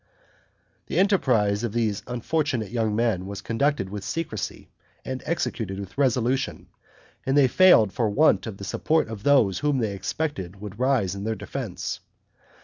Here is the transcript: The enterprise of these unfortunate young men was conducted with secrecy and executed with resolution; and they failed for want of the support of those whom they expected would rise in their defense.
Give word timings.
The 0.87 0.97
enterprise 0.97 1.63
of 1.63 1.73
these 1.73 2.01
unfortunate 2.07 2.71
young 2.71 2.95
men 2.95 3.27
was 3.27 3.43
conducted 3.43 3.91
with 3.91 4.03
secrecy 4.03 4.71
and 5.05 5.21
executed 5.27 5.79
with 5.79 5.95
resolution; 5.95 6.69
and 7.23 7.37
they 7.37 7.47
failed 7.47 7.93
for 7.93 8.09
want 8.09 8.47
of 8.47 8.57
the 8.57 8.63
support 8.63 9.07
of 9.09 9.21
those 9.21 9.59
whom 9.59 9.77
they 9.77 9.93
expected 9.93 10.59
would 10.59 10.79
rise 10.79 11.13
in 11.13 11.23
their 11.23 11.35
defense. 11.35 11.99